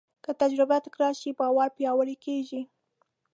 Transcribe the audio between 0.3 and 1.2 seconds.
تجربه تکرار